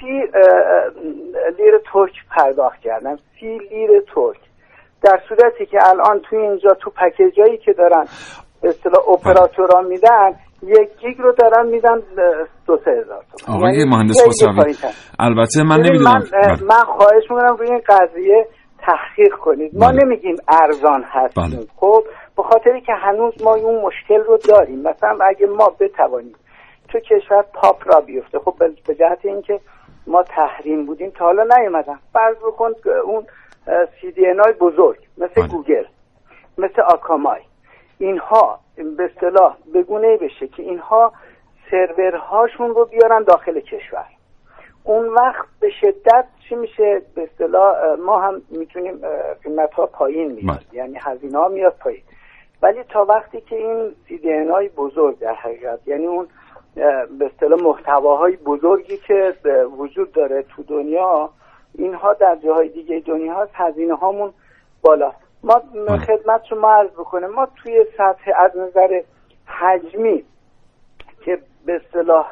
[0.00, 0.20] سی
[1.58, 3.16] لیر ترک پرداخت کردم.
[3.40, 4.36] سی لیر ترک.
[5.02, 8.04] در صورتی که الان توی اینجا تو پکیجایی که دارن
[8.62, 10.30] به اصطلاح اپراتورها میدن
[10.62, 12.02] یک گیگ رو دارن میدن
[12.66, 13.24] دو سه هزار.
[13.48, 14.74] آقای یعنی مهندس خسروی.
[15.18, 16.12] البته من نمی‌دونم.
[16.32, 18.46] من, اه، من خواهش می‌کنم روی این قضیه
[18.78, 19.70] تحقیق کنید.
[19.74, 20.04] ما بله.
[20.04, 21.44] نمیگیم ارزان هستیم.
[21.44, 21.66] بله.
[21.76, 22.02] خب
[22.42, 24.78] به خاطری که هنوز ما اون مشکل رو داریم.
[24.78, 26.34] مثلا اگه ما بتوانیم
[26.88, 28.54] تو کشور پاپ را بیفته خب
[28.86, 29.60] به- جهت اینکه
[30.06, 31.98] ما تحریم بودیم تا حالا نیومدن.
[32.12, 32.72] فرض بکن
[33.04, 33.26] اون
[34.00, 35.46] سی دی های بزرگ مثل بله.
[35.48, 35.84] گوگل
[36.58, 37.40] مثل آکامای
[37.98, 38.58] اینها
[38.96, 41.12] به اصطلاح بگونه بشه که اینها
[41.70, 44.06] سرورهاشون رو بیارن داخل کشور.
[44.84, 49.00] اون وقت به شدت چی میشه؟ به اصطلاح ما هم می‌تونیم
[49.44, 50.46] قیمت ها پایین میاد.
[50.56, 50.58] بله.
[50.72, 52.02] یعنی هزینه ها میاد پایین.
[52.62, 56.26] ولی تا وقتی که این دی های بزرگ در حقیقت یعنی اون
[57.18, 59.34] به اصطلاح محتواهای بزرگی که
[59.78, 61.30] وجود داره تو دنیا
[61.74, 64.32] اینها در جاهای دیگه دنیا هست هزینه هامون
[64.82, 65.62] بالا ما.
[66.06, 69.02] خدمت شما عرض بکنه ما توی سطح از نظر
[69.46, 70.24] حجمی
[71.24, 72.26] که به اصطلاح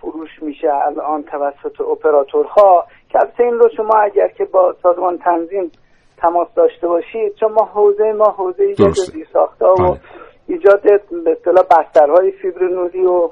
[0.00, 5.70] فروش میشه الان توسط اپراتورها که البته این رو شما اگر که با سازمان تنظیم
[6.16, 8.92] تماس داشته باشید چون ما حوزه ما حوزه ایجاد.
[8.92, 10.00] زیرساختها و بله.
[10.46, 10.82] ایجاد
[11.24, 13.30] به اصطلاح بسترهای فیبر نوری و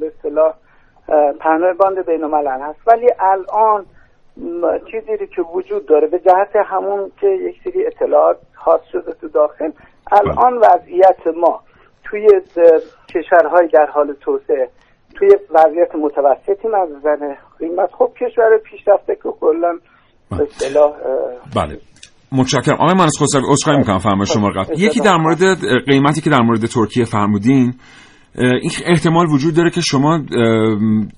[0.00, 0.54] به اصطلاح
[1.40, 2.78] پهنای باند بین الملل هست.
[2.86, 3.86] ولی الان
[4.90, 9.70] چیزی که وجود داره به جهت همون که یک سری اطلاعات خاص شده تو داخل
[10.12, 11.60] الان وضعیت ما
[12.04, 12.28] توی
[13.14, 14.68] کشورهای در حال توسعه
[15.14, 19.78] توی وضعیت متوسطی از نظر قیمت خب کشور پیشرفته که کلا
[20.30, 20.96] به اصطلاح اه،
[21.56, 21.78] بله.
[22.36, 22.74] متشکرم.
[22.74, 24.74] آقای مهندس خسروی عذرخواهی می‌کنم فرمایش شما رو قطع.
[24.78, 25.38] یکی در مورد
[25.86, 27.74] قیمتی که در مورد ترکیه فرمودین
[28.38, 30.20] این احتمال وجود داره که شما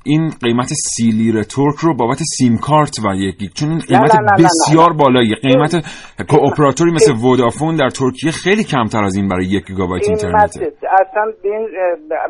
[0.05, 4.15] این قیمت سی لیر ترک رو بابت سیم کارت و یک گیگ چون این قیمت
[4.15, 5.75] نه، نه، نه، نه، بسیار بالایی قیمت
[6.19, 10.61] اپراتوری مثل Vodafone در ترکیه خیلی کمتر از این برای یک گیگابایت اینترنته.
[10.61, 11.33] قیمت اصلا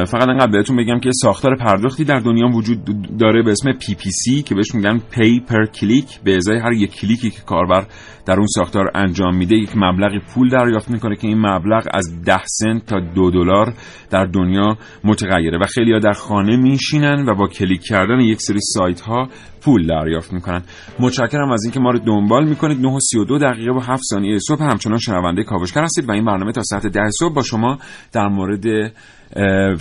[0.07, 2.79] فقط انقدر بهتون بگم که ساختار پرداختی در دنیا وجود
[3.19, 7.29] داره به اسم PPC که بهش میگن پی پر کلیک به ازای هر یک کلیکی
[7.29, 7.85] که کاربر
[8.25, 12.45] در اون ساختار انجام میده یک مبلغی پول دریافت می‌کنه که این مبلغ از ده
[12.45, 13.73] سنت تا دو دلار
[14.09, 19.01] در دنیا متغیره و خیلی در خانه میشینن و با کلیک کردن یک سری سایت
[19.01, 19.27] ها
[19.61, 20.61] پول دریافت می‌کنن.
[20.99, 22.81] متشکرم از اینکه ما رو دنبال می‌کنید.
[22.81, 24.63] 9 و 32 دقیقه و 7 ثانیه صبح.
[24.63, 27.77] همچنان شنونده کاوشگر هستید و این برنامه تا ساعت 10 صبح با شما
[28.13, 28.93] در مورد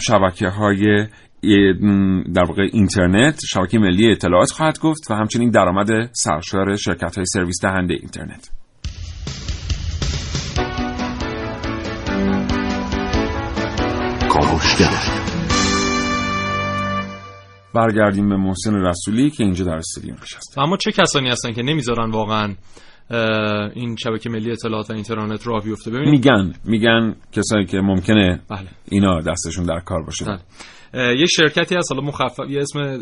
[0.01, 1.07] شبکه های
[2.35, 7.57] در واقع اینترنت شبکه ملی اطلاعات خواهد گفت و همچنین درآمد سرشار شرکت های سرویس
[7.63, 8.51] دهنده اینترنت.
[17.75, 20.61] برگردیم به محسن رسولی که اینجا در استودیو نشسته.
[20.61, 22.55] اما چه کسانی هستن که نمی‌ذارن واقعا
[23.75, 28.69] این شبکه ملی اطلاعات و اینترنت راه بیفته ببینید میگن میگن کسایی که ممکنه بله.
[28.85, 30.25] اینا دستشون در کار باشه.
[30.25, 31.19] بله.
[31.19, 32.99] یه شرکتی هست حالا مخفف یه اسم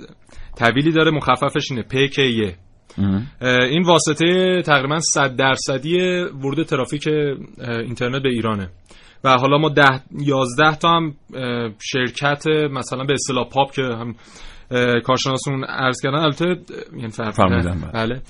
[0.59, 2.55] طویلی داره مخففش اینه PKE
[3.43, 7.09] این واسطه تقریبا 100 درصدی ورود ترافیک
[7.59, 8.71] اینترنت به ایرانه.
[9.25, 11.15] و حالا ما ده 11 تا هم
[11.83, 14.15] شرکت مثلا به اصطلاح پاپ که هم
[15.05, 16.19] کارشناسون عرض کردن.
[16.19, 16.45] البته
[16.97, 18.23] یعنی فهمیدم بله.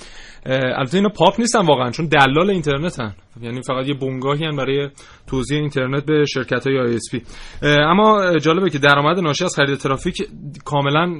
[0.46, 4.88] البته اینا پاپ نیستن واقعا چون دلال اینترنت هن یعنی فقط یه بنگاهی هن برای
[5.26, 7.22] توزیع اینترنت به شرکت های ISP
[7.62, 10.22] اما جالبه که درآمد ناشی از خرید ترافیک
[10.64, 11.18] کاملا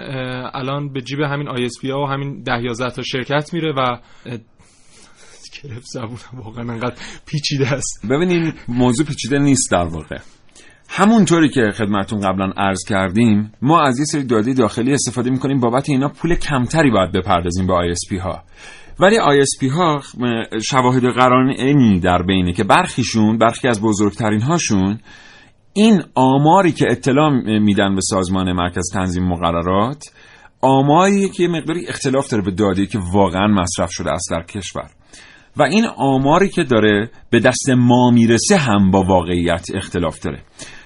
[0.55, 3.81] الان به جیب همین ISP ها و همین ده 11 تا شرکت میره و
[5.63, 6.95] گرفت زبونم واقعا انقدر
[7.27, 8.07] پیچیده است.
[8.11, 10.19] ببینید موضوع پیچیده نیست در واقع.
[10.97, 15.89] همونطوری که خدمتون قبلا عرض کردیم ما از یه سری داده داخلی استفاده می‌کنیم بابت
[15.89, 18.43] اینا پول کمتری باید بپردازیم به ISP ها.
[19.01, 20.01] ولی ISP ها
[20.69, 24.99] شواهد قرائنی در بینه که برخیشون برخی از بزرگترین هاشون
[25.73, 30.05] این آماری که اطلاع میدن به سازمان مرکز تنظیم مقررات
[30.61, 34.91] آماری که مقداری اختلاف داره به داده که واقعا مصرف شده است در کشور.
[35.57, 40.43] و این آماری که داره به دست ما می‌رسه هم با واقعیت اختلاف داره.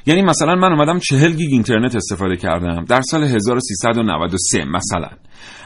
[0.08, 5.10] یعنی مثلا من اومدم 40 گیگ اینترنت استفاده کردم در سال 1393 مثلا.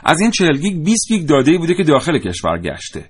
[0.05, 3.05] از این 40 گیگ 20 گیگ داده بوده که داخل کشور گشته.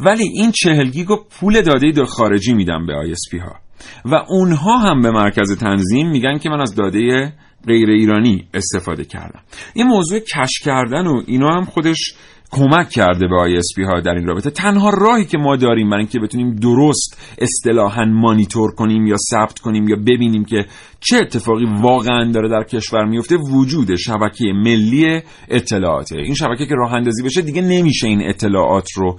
[0.00, 3.56] ولی این 40 گیگ رو پول داده در خارجی میدم به ISP ها.
[4.04, 7.32] و اونها هم به مرکز تنظیم میگن که من از داده
[7.66, 9.40] غیر ایرانی استفاده کردم.
[9.74, 12.14] این موضوع cache کردن و اینا هم خودش
[12.52, 14.50] کمک کرده به ISP ها در این رابطه.
[14.50, 19.88] تنها راهی که ما داریم برای اینکه بتونیم درست اصطلاحا مانیتور کنیم یا ثبت کنیم
[19.88, 20.66] یا ببینیم که
[21.04, 26.16] چه اتفاقی واقعا داره در کشور میفته؟ وجود شبکه ملی اطلاعاته.
[26.16, 29.18] این شبکه که راه اندازی بشه دیگه نمیشه این اطلاعات رو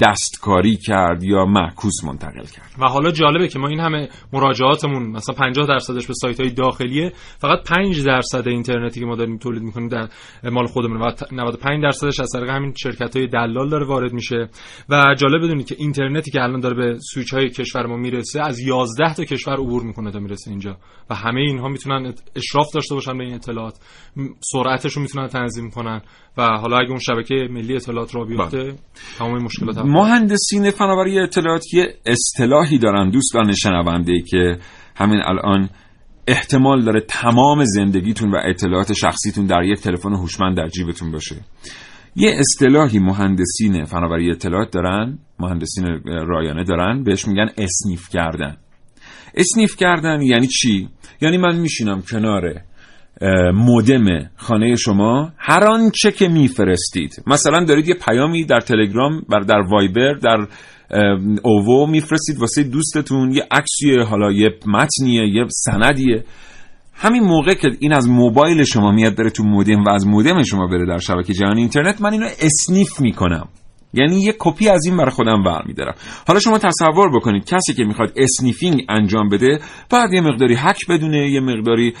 [0.00, 2.70] دستکاری کرد یا معکوس منتقل کرد.
[2.78, 7.12] و حالا جالبه که ما این همه مراجعاتمون مثلا 50 درصدش به سایت های داخلیه
[7.38, 10.08] فقط 5 درصد اینترنتی که ما داریم تولید می‌کنیم در
[10.50, 14.48] مال خودمون و 95 درصدش از طریق همین شرکت های دلال داره وارد میشه.
[14.88, 18.60] و جالب بدونید که اینترنتی که الان داره به سویچ های کشور ما می‌رسه از
[18.60, 20.76] 11 تا کشور عبور می‌کنه تا می‌رسه اینجا.
[21.10, 23.74] و همه اینها می‌تونن اشراف داشته باشن به این اطلاعات.
[24.52, 26.00] سرعتش رو می‌تونن تنظیم کنن
[26.36, 28.74] و حالا اگه اون شبکه ملی اطلاعات را بیفته بله.
[29.18, 34.58] تمام مشکلات هم مهندسین فناوری اطلاعات یه اصطلاحی دارن دوستان شنونده که
[34.96, 35.68] همین الان
[36.26, 41.36] احتمال داره تمام زندگیتون و اطلاعات شخصیتون در یک تلفن هوشمند در جیبتون باشه.
[42.16, 48.56] یه اصطلاحی مهندسین فناوری اطلاعات دارن مهندسین رایانه دارن بهش میگن اسنیف کردن.
[49.34, 50.88] اسنیف کردن یعنی چی؟
[51.20, 52.42] یعنی من میشینم کنار
[53.54, 55.32] مودم خانه شما.
[55.38, 57.22] هر آنچه که میفرستید.
[57.26, 60.46] مثلا دارید یه پیامی در تلگرام بر در وایبر در
[61.42, 63.32] اوو میفرستید واسه دوستتون.
[63.32, 66.24] یه عکسیه حالا یه متنیه یه سندیه.
[66.94, 70.66] همین موقع که این از موبایل شما میاد بره تو مودم و از مودم شما
[70.66, 73.48] بره در شبکه جهانی اینترنت من اینو اسنیف می‌کنم.
[73.94, 75.94] یعنی یه کپی از این برای خودم برمیدارم.
[76.28, 81.30] حالا شما تصور بکنید کسی که می‌خواد sniffing انجام بده باید یه مقداری هک بدونه
[81.30, 81.94] یه مقداری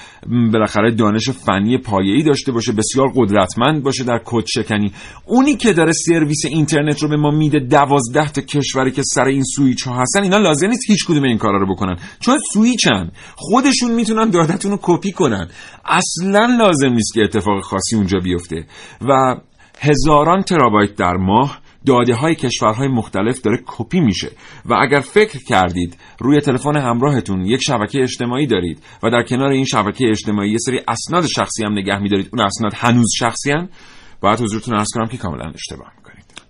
[0.52, 4.92] بالاخره دانش فنی پایه‌ای داشته باشه بسیار قدرتمند باشه در کد شکنی.
[5.26, 9.42] اونی که داره سرویس اینترنت رو به ما میده دوازده تا کشوری که سر این
[9.56, 11.96] سویچ ها هستن اینا لازم نیست هیچ کدوم این کارا رو بکنن.
[12.20, 13.10] چون سویچن.
[13.36, 15.48] خودشون می‌تونن دادتون رو کپی کنن.
[15.84, 18.66] اصلا لازم نیست که اتفاق خاصی اونجا بیفته.
[19.08, 19.36] و
[19.80, 24.30] هزاران ترابایت در ماه داده های کشورهای مختلف داره کپی میشه.
[24.64, 29.64] و اگر فکر کردید روی تلفن همراهتون یک شبکه اجتماعی دارید و در کنار این
[29.64, 33.68] شبکه اجتماعی یه سری اسناد شخصی هم نگه میدارید اون اسناد هنوز شخصی هم
[34.20, 36.03] باید حضورتون ارز کنم که کاملا اشتباه.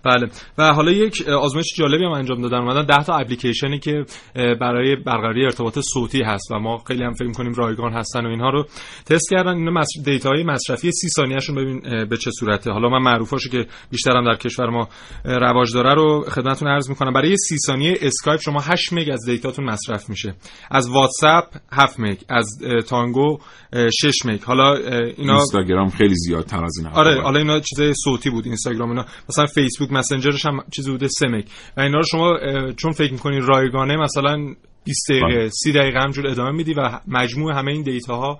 [0.05, 0.27] بله.
[0.57, 2.57] و حالا یک آزمایش جالبی هم انجام دادن.
[2.57, 7.31] اومدن 10 تا اپلیکیشنی که برای برقراری ارتباط صوتی هست و ما خیلی هم فکر
[7.31, 8.65] کنیم رایگان هستن و اینها رو
[9.05, 9.55] تست کردن.
[9.55, 9.81] اینا.
[10.05, 12.71] دیتاهای مصرفی 30 ثانیه‌شون ببین به چه صورته.
[12.71, 14.87] حالا من معروفاشو که بیشتر هم در کشور ما
[15.25, 17.13] رواج داره رو خدمتتون عرض می‌کنم.
[17.13, 20.35] برای 30 ثانیه اسکایپ شما 8 مگ از دیتاتون مصرف میشه.
[20.71, 22.57] از واتساپ 7 مگ از
[22.89, 23.37] تانگو
[23.73, 24.41] اه، 6 مگ.
[24.41, 24.73] حالا
[25.17, 29.05] اینا اینستاگرام خیلی زیادتر از این آره حالا اینا چیزای صوتی بود اینستاگرام اینا.
[29.29, 31.45] مثلا فیسبوک مسنجرش هم چیزی بوده 3 مگ
[31.77, 32.37] و اینا رو شما
[32.71, 34.53] چون فکر می‌کنین رایگانه مثلا
[34.83, 35.49] 20 دقیقه بله.
[35.49, 38.39] 30 دقیقه همجور ادامه میدی و مجموع همه این دیتاها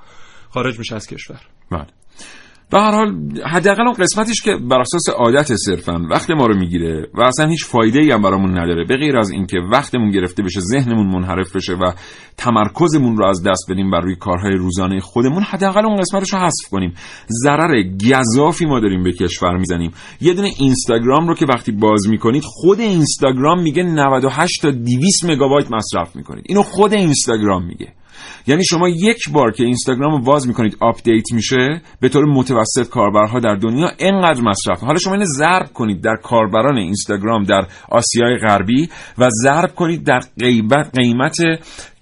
[0.49, 1.39] خارج میشه از کشور.
[1.71, 1.87] بله.
[2.71, 7.07] به هر حال حداقل اون قسمتش که بر اساس عادت صرفا وقت ما رو می‌گیره
[7.13, 10.59] و اصلا هیچ فایده ای هم برامون نداره به غیر از اینکه وقتمون گرفته بشه
[10.59, 11.91] ذهنمون منحرف بشه و
[12.37, 16.69] تمرکزمون رو از دست بدیم بر روی کارهای روزانه خودمون حداقل اون قسمتش رو حذف
[16.71, 16.93] کنیم.
[17.43, 19.91] ضرر گزافی ما داریم به کشور می‌زنیم.
[20.21, 25.71] یه دونه اینستاگرام رو که وقتی باز می‌کنید خود اینستاگرام میگه 98 تا 200 مگابایت
[25.71, 26.45] مصرف می‌کنید.
[26.49, 27.93] اینو خود اینستاگرام میگه.
[28.47, 33.39] یعنی شما یک بار که اینستاگرام رو باز می‌کنید آپدیت میشه به طور متوسط کاربرها
[33.39, 34.79] در دنیا انقدر مصرف.
[34.79, 40.19] حالا شما اینو ضرب کنید در کاربران اینستاگرام در آسیای غربی و ضرب کنید در
[40.93, 41.37] قیمت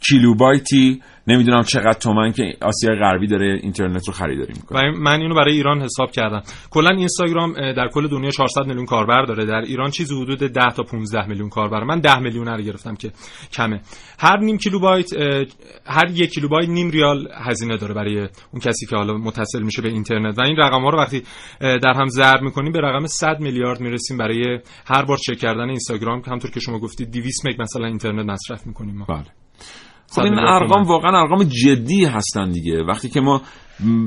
[0.10, 4.92] کیلوبایتی نمی‌دونم چقدر تومن که آسیای غربی داره اینترنت رو خریداری می‌کنه.
[4.92, 6.44] من اینو برای ایران حساب کردم.
[6.72, 9.46] کلا اینستاگرام در کل دنیا 400 میلیون کاربر داره.
[9.46, 11.84] در ایران چیزی حدود 10 تا 15 میلیون کاربر.
[11.84, 13.12] من 10 میلیون رو گرفتم که
[13.54, 13.82] کمه.
[14.20, 15.10] هر نیم کیلوبایت
[15.86, 19.90] هر یک کیلوبایت نیم ریال هزینه داره برای اون کسی که حالا متصل میشه به
[19.90, 20.40] اینترنت.
[20.40, 21.24] و این رقم ها رو وقتی
[21.60, 26.22] در هم ضرب می‌کنیم به رقم 100 میلیارد می‌رسیم برای هر بار چک کردن اینستاگرام.
[26.22, 29.06] که همونطور که شما گفتید 200 مگ مثلا اینترنت مصرف می‌کنیم ما.
[29.06, 29.43] بله.
[30.16, 32.84] خب این ارقام واقعا ارقام جدی هستن دیگه.
[32.88, 33.42] وقتی که ما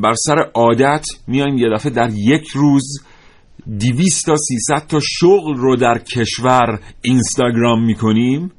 [0.02, 3.04] بر سر عادت میایم یه دفعه در یک روز
[3.80, 8.52] 200 تا 300 تا شغل رو در کشور اینستاگرام می‌کنیم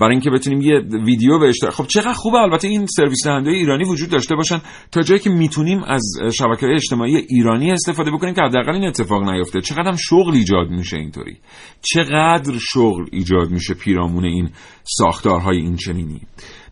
[0.00, 2.38] برای اینکه بتونیم یه ویدیو به اشتراک خب چقدر خوبه.
[2.38, 4.60] البته این سرویس دهنده ایرانی وجود داشته باشن
[4.92, 9.22] تا جایی که می‌تونیم از شبکه های اجتماعی ایرانی استفاده بکنیم که حداقل این اتفاق
[9.22, 9.60] نیفته.
[9.60, 11.36] چقدر هم شغل ایجاد میشه اینطوری.
[11.82, 14.50] چقدر شغل ایجاد میشه پیرامون این
[14.84, 16.20] ساختارهای این چنینی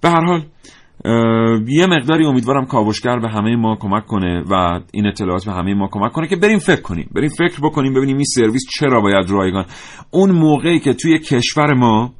[0.00, 0.44] به هر حال
[1.68, 5.88] یه مقداری امیدوارم کاوشگر به همه ما کمک کنه و این اطلاعات به همه ما
[5.92, 7.10] کمک کنه که بریم فکر کنیم.
[7.14, 9.64] بریم فکر بکنیم ببینیم این سرویس چرا باید رایگان.
[10.10, 12.14] اون موقعی که توی کشور ما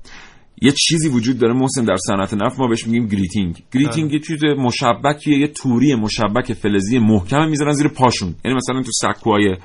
[0.62, 3.62] یه چیزی وجود داره محسن در صنعت نفت ما بهش میگیم grating.
[3.72, 8.34] grating یه چیز مشبکیه یه توری مشبک فلزی محکم می‌ذارن زیر پاشون.
[8.44, 9.56] یعنی مثلا تو سکوهای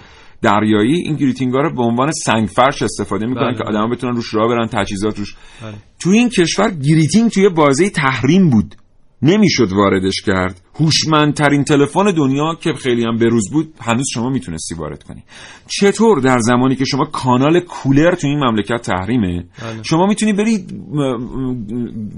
[0.44, 3.58] دریایی این grating ها رو به عنوان سنگ فرش استفاده می‌کنن بله.
[3.58, 5.36] که آدما بتونن روش راه برن تجهیزات روش.
[5.62, 5.74] بله.
[6.00, 8.76] تو این کشور grating توی بازه تحریم بود.
[9.22, 10.62] نمی‌شد واردش کرد.
[10.76, 15.24] هوشمندترین تلفن دنیا که خیلی هم بروز بود هنوز شما می‌تونستی وارد کنی.
[15.68, 19.84] چطور در زمانی که شما کانال کولر تو این مملکت تحریمه بله.
[19.84, 20.66] شما می‌تونی بری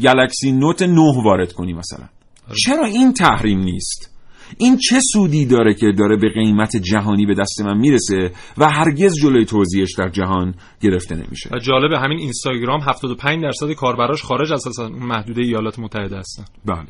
[0.02, 2.06] گلکسی نوت 9 وارد کنی مثلا؟
[2.66, 4.15] چرا این تحریم نیست؟
[4.58, 9.20] این چه سودی داره که داره به قیمت جهانی به دست من می‌رسه و هرگز
[9.20, 14.80] جلوی توزیعش در جهان گرفته نمیشه؟ و جالبه همین اینستاگرام 75 درصد کاربراش خارج از
[14.80, 16.46] محدوده ایالات متحده هستن.
[16.66, 16.88] بله.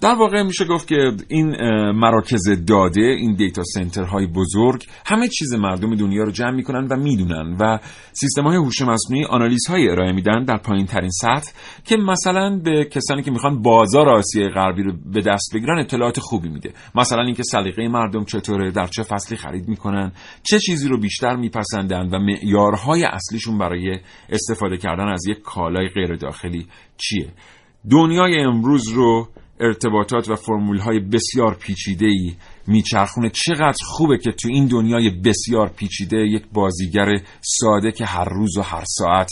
[0.00, 1.56] در واقع میشه گفت که این
[1.90, 7.56] مراکز داده این دیتا سنترهای بزرگ همه چیز مردم دنیا رو جمع می‌کنن و می‌دونن
[7.60, 7.78] و
[8.12, 11.52] سیستم های هوش مصنوعی آنالیز های ارائه میدن در پایین ترین سطح
[11.84, 16.48] که مثلا به کسانی که می‌خوان بازار آسیای غربی رو به دست بگیرن اطلاعات خوبی
[16.48, 16.72] میده.
[16.94, 22.08] مثلا اینکه سلیقه مردم چطوره در چه فصلی خرید می‌کنن چه چیزی رو بیشتر میپسندن
[22.12, 27.28] و معیارهای اصلیشون برای استفاده کردن از یک کالای غیر داخلی چیه.
[27.90, 29.28] دنیای امروز رو
[29.60, 32.34] ارتباطات و فرمول های بسیار پیچیده ای
[32.66, 33.30] میچرخونه.
[33.30, 37.06] چقدر خوبه که تو این دنیای بسیار پیچیده یک بازیگر
[37.40, 39.30] ساده که هر روز و هر ساعت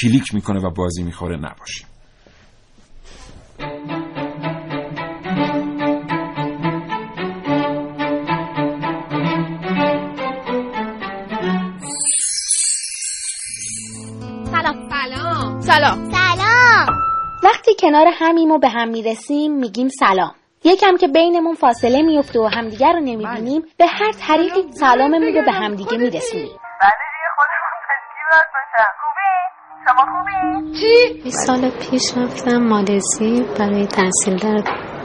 [0.00, 1.84] کلیک می‌کنه و بازی می‌خوره نباشه.
[14.50, 15.60] سلام سلام.
[15.60, 16.07] سلام.
[17.78, 20.34] کنار همیم و به هم می‌رسیم میگیم سلام.
[20.64, 25.52] یکم که بینمون فاصله میفته و همدیگر رو نمی‌بینیم به هر طریقی سلاممون رو به
[25.52, 26.58] همدیگه میرسونیم
[29.88, 34.62] شما خوبی؟ چی؟ یه سال پیش رفتم مالزی برای تحصیل در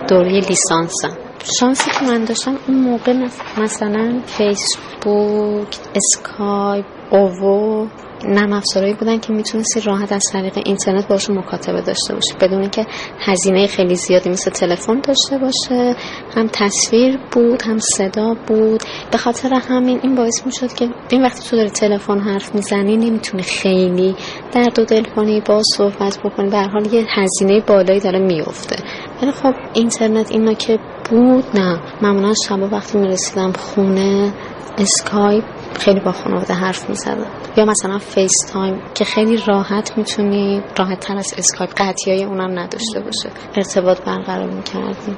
[0.07, 1.17] دوره لیسانسم
[1.59, 3.13] شانسی که من داشتم اون موقع
[3.57, 7.87] مثلا فیسبوک اسکایپ اوو
[8.25, 12.33] نرم افزارهایی بودن که می‌تونستی راحت از طریق اینترنت باشون مکاتبه داشته باشی.
[12.41, 12.85] بدون که
[13.19, 15.95] هزینه خیلی زیادی مثل تلفن داشته باشه.
[16.35, 18.83] هم تصویر بود هم صدا بود.
[19.11, 23.43] به خاطر همین این باعث می‌شد که این وقتی تو داری تلفن حرف می‌زنی نمی‌تونی
[23.43, 24.15] خیلی
[24.51, 26.49] درد و دل کنی با صحبت بکنی.
[26.49, 28.75] به حال یه هزینه بالایی داره میفته
[29.21, 31.79] ولی خب اینترنت اینا که بود نه.
[32.01, 34.33] معمولا شبا وقتی می‌رسیدم خونه
[34.77, 35.43] اسکایپ
[35.79, 37.31] خیلی با خانواده حرف می‌زدم.
[37.57, 42.59] یا مثلا فیس تایم که خیلی راحت می‌تونی راحت تر از اسکایپ قطعی های اونم
[42.59, 43.29] نداشته باشه.
[43.55, 45.17] ارتباط برقرار می‌کردیم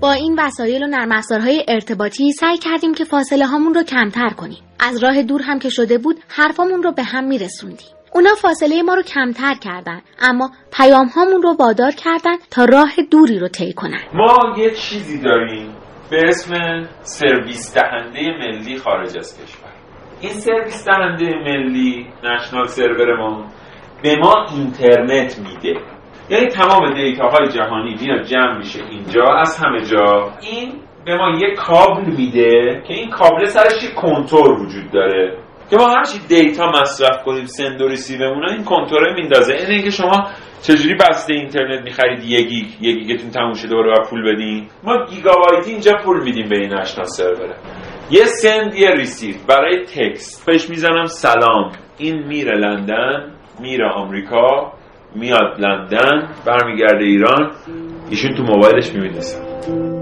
[0.00, 4.58] با این وسایل و نرم افزارهای ارتباطی سعی کردیم که فاصله هامون رو کمتر کنیم.
[4.80, 7.88] از راه دور هم که شده بود حرفامون رو به هم میرسوندیم.
[8.14, 13.38] اونا فاصله ما رو کمتر کردن اما پیام هامون رو وادار کردن تا راه دوری
[13.38, 14.02] رو طی کنن.
[14.14, 15.81] ما یه چیزی داریم.
[16.12, 16.54] به اسم
[17.02, 19.70] سرویس دهنده ملی خارج از کشور.
[20.20, 23.46] این سرویس دهنده ملی national server ما
[24.02, 25.80] به ما اینترنت میده.
[26.30, 30.30] یعنی تمام دیتاهای جهانی میاد جمع میشه اینجا از همه جا.
[30.40, 30.72] این
[31.04, 35.38] به ما یه کابل میده که این کابل سرش یه کنتور وجود داره.
[35.70, 39.54] که ما هرچی دیتا مصرف کنیم send و receive مون این کنتور میندازه.
[39.54, 40.28] اینه اینکه شما
[40.62, 44.68] چجوری بسته اینترنت می‌خرید؟ یک گیگ یک گیگتون تموم شده و پول بدین.
[44.84, 47.56] ما گیگابایتی اینجا پول میدیم به این national server ه
[48.10, 49.34] یه send یه receive.
[49.48, 50.46] برای text.
[50.46, 51.72] بهش می‌زنم سلام.
[51.98, 54.72] این میره لندن میره آمریکا
[55.14, 57.50] میاد لندن برمیگرده ایران.
[58.10, 60.01] ایشون تو موبایلش می‌بینه.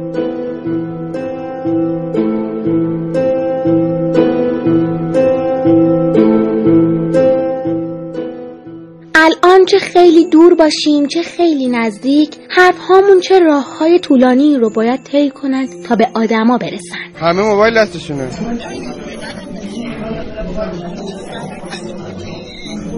[9.71, 15.03] چه خیلی دور باشیم چه خیلی نزدیک حرف هامون چه راه های طولانی رو باید
[15.03, 18.29] طی کنن تا به آدما برسن همه موبایل دستشونه.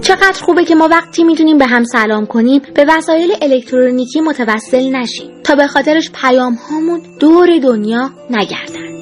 [0.03, 5.31] چقدر خوبه که ما وقتی می‌تونیم به هم سلام کنیم به وسایل الکترونیکی متوسل نشیم
[5.45, 8.93] تا به خاطرش پیام هامون دور دنیا نگردن.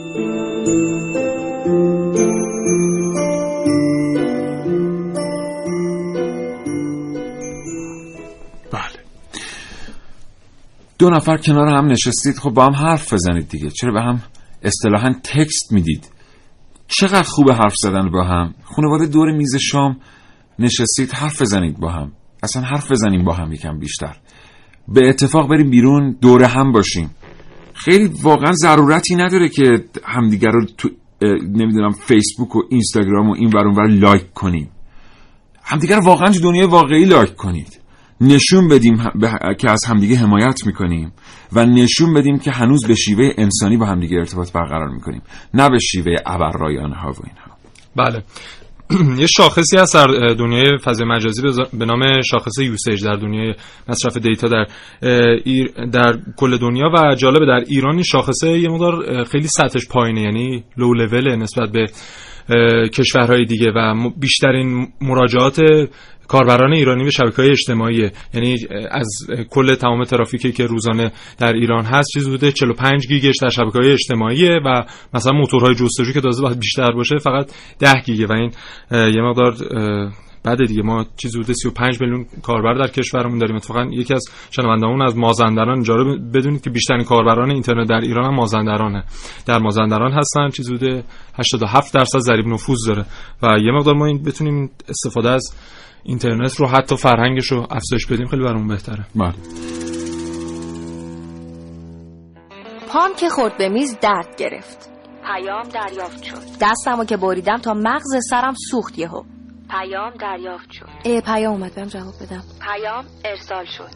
[11.01, 12.38] دو نفر کنار هم نشستید.
[12.38, 13.70] خب با هم حرف بزنید دیگه.
[13.70, 14.22] چرا به هم
[14.62, 16.09] اصطلاحا text می‌دید؟
[16.88, 18.55] چقدر خوب حرف زدن با هم.
[18.64, 19.96] خانواده دور میز شام
[20.59, 22.12] نشستید حرف بزنید با هم.
[22.42, 24.16] اصلا حرف بزنیم با هم یکم بیشتر.
[24.88, 27.11] به اتفاق بریم بیرون دور هم باشیم.
[27.74, 30.88] خیلی واقعا ضرورتی نداره که همدیگر رو تو
[31.48, 34.70] نمی‌دونم فیسبوک و اینستاگرام و این ور لایک کنیم.
[35.62, 37.80] همدیگر واقعا تو دنیای واقعی لایک کنید.
[38.21, 38.97] نشون بدیم
[39.59, 41.12] که از همدیگه حمایت می‌کنیم
[41.53, 45.23] و نشون بدیم که هنوز به شیوه انسانی با همدیگه ارتباط برقرار می‌کنیم
[45.55, 47.57] نه به شیوه ابررایانه ها و اینها.
[47.97, 48.23] بله.
[49.21, 51.43] یه شاخصی هست در دنیای فضای مجازی
[51.73, 53.55] به نام شاخص یوسیج در دنیای
[53.89, 54.66] مصرف دیتا در
[55.93, 60.64] در کل دنیا و جالبه در ایران این شاخصه یه مقدار خیلی سطحش پایینه یعنی
[60.77, 61.87] لو لول نسبت به
[62.89, 65.61] کشورهای دیگه و بیشترین مراجعات
[66.31, 68.57] کاربران ایرانی به شبکه های اجتماعی یعنی
[68.91, 69.09] از
[69.51, 73.93] کل تمام ترافیکی که روزانه در ایران هست چیز بوده 45 گیگش در شبکه های
[73.93, 78.53] اجتماعی و مثلا موتورهای جستجو که تازه باید بیشتر باشه فقط 10 گیگه و این
[78.91, 79.55] یه مقدار
[80.45, 80.83] بعد دیگه.
[80.83, 83.57] ما چیزی بوده 35 میلیون کاربر در کشورمون داریم.
[83.57, 85.74] اتفاقا یکی از شنوندهامون از مازندران.
[85.74, 89.05] اینجا رو بدونید که بیشترین کاربران اینترنت در ایران هم مازندرانه.
[89.47, 91.05] در مازندران هستن چیزی بوده
[91.39, 93.05] 87 درصد ضریب نفوذ داره.
[93.43, 95.55] و یه مقدار ما این بتونیم استفاده از
[96.03, 99.07] اینترنت رو حتی فرهنگش رو افزایش بدیم خیلی برامون بهتره.
[99.14, 99.34] بله.
[102.88, 104.90] پام که خورد به میز درد گرفت.
[105.24, 106.38] پیام دریافت شد.
[106.61, 109.22] دستمو که بریدم تا مغز سرم سوخت یهو.
[109.70, 110.88] پیام دریافت شد.
[111.05, 112.42] ای پیام اومد بهم جواب بدم.
[112.61, 113.90] پیام ارسال شد.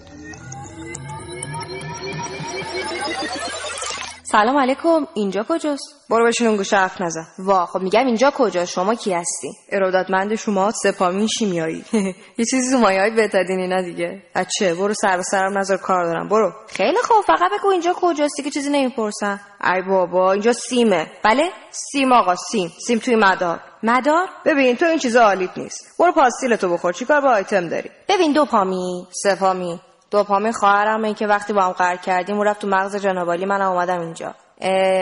[4.34, 7.26] سلام علیکم اینجا کجاست؟ برو بشین اون گوشه حرف نزن.
[7.38, 11.84] وا خب میگم اینجا کجا شما کی هستی؟ ارادتمند شما سپامین شیمیایی.
[12.38, 14.22] یه چیزی تو مایه های بتادین اینا دیگه.
[14.34, 16.28] اچه برو سر به سرم نظر کار دارم.
[16.28, 16.52] برو.
[16.68, 19.40] خیلی خوب فقط بگو اینجا کجاستی که چیزی نمی‌پرسن.
[19.74, 21.06] ای بابا اینجا سیمه.
[21.24, 22.72] بله؟ سیم آقا سیم.
[22.86, 23.60] سیم توی مدار.
[23.82, 25.96] مدار؟ ببین تو این چیزا عالیت نیست.
[25.98, 26.92] برو پاستیل تو بخور.
[26.92, 29.80] چیکار با آیتم داری؟ ببین دو پامی سه پامی
[30.14, 34.00] دوپامین خواهرم که وقتی با هم قرار کردیم اون رفت تو مغز جنابالی منم اومدم
[34.00, 34.34] اینجا.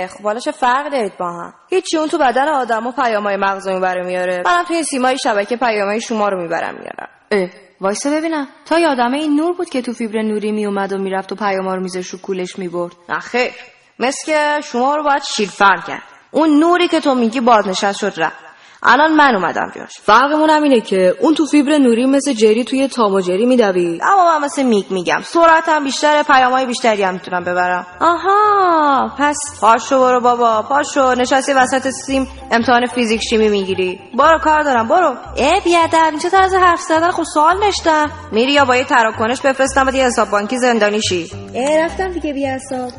[0.09, 3.69] خب حالا چه فرق دارید با هم؟ هیچی اون تو بدن آدم و پیامای مغز
[3.69, 4.43] می‌بره میاره.
[4.47, 7.09] منم توی سیمای شبکه پیامای شما رو می‌برم میارم.
[7.31, 7.49] اه
[7.81, 8.49] وایسا ببینم.
[8.67, 11.83] تا یادمه این نور بود که تو فیبر نوری میومد و می‌رفت و پیاما رو
[11.83, 12.93] میذاش رو کولش می‌برد.
[13.09, 13.53] نه خیر
[13.99, 16.03] مثل که شما رو باید شیرفر کرد.
[16.31, 18.52] اون نوری که تو میگی بازنشست شد رفت.
[18.85, 22.89] الان من اومدم جاش فرقمون هم اینه که اون تو فیبر نوری مثل جری توی
[22.89, 25.21] تام و جری میدوید اما من مثل میگ میگم.
[25.25, 27.87] سرعتم بیشتره پیامهای بیشتری هم می‌تونم ببرم.
[28.01, 31.15] آها پس پاشو برو بابا پاشو.
[31.15, 34.01] نشستی وسط سیم امتحان فیزیک شیمی می‌گیری.
[34.19, 35.15] برو کار دارم برو.
[35.37, 38.11] ای بیادب اینجا طرز حرف زدن خب سوال نشتم.
[38.33, 41.31] میری یا با یه تراکنش بفرستم یه حساب بانکی زندانی شی.
[41.55, 42.91] ای رفتم دیگه بی حساب.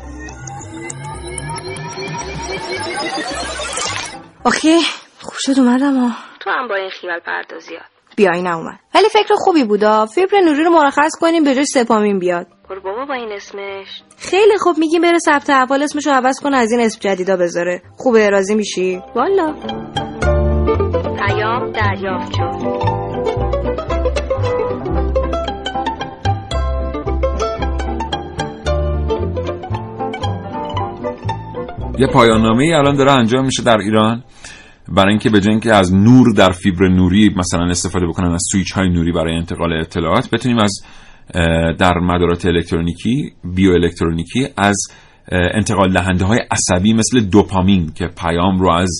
[4.44, 4.78] اوکی.
[5.34, 6.10] خوب شد اومدم ها
[6.40, 7.82] تو هم با این خیال پردازیات
[8.16, 8.78] بیای اومد.
[8.94, 10.06] ولی فکر خوبی بودا.
[10.06, 12.46] فیبر نوری رو مرخص کنیم به جای سپامین بیاد.
[12.70, 14.02] برو بابا با این اسمش.
[14.18, 17.82] خیلی خوب میگیم بره ثبت احوال اسمشو عوض کنه از این اسم جدیدا بذاره.
[17.96, 19.54] خوبه راضی میشی؟ والا.
[21.26, 23.04] پیام دریافت شد.
[31.98, 34.24] یه پایان نامه ای الان داره انجام میشه در ایران.
[34.88, 38.88] برای اینکه به که از نور در فیبر نوری مثلا استفاده بکنن از سویچ های
[38.88, 40.84] نوری برای انتقال اطلاعات بتونیم از
[41.78, 44.76] در مدارات الکترونیکی بیو الکترونیکی از
[45.32, 48.90] انتقال دهنده های عصبی مثل دوپامین که پیام رو از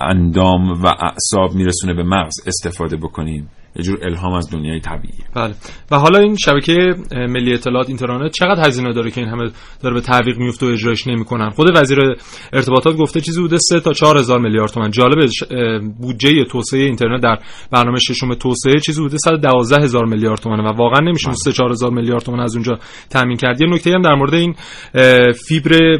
[0.00, 3.48] اندام و اعصاب میرسونه به مغز استفاده بکنیم.
[3.76, 5.54] یه جور الهام از دنیای طبیعی بله.
[5.90, 9.50] و حالا این شبکه ملی اطلاعات اینترنت چقدر هزینه داره که این همه
[9.82, 11.98] داره به تعویق میفته و اجراش نمی‌کنن؟ خود وزیر
[12.52, 14.90] ارتباطات گفته چیزی بوده 3 تا 4 هزار میلیارد تومان.
[14.90, 15.18] جالب
[16.00, 17.38] بودجه توسعه اینترنت در
[17.70, 21.90] برنامه ششم توسعه چیزی بوده 112 هزار میلیارد تومان و واقعا نمیشه 3 4 هزار
[21.90, 22.78] میلیارد تومان از اونجا
[23.10, 23.60] تامین کرد.
[23.60, 24.54] یه نکته هم در مورد این
[25.48, 25.98] فیبر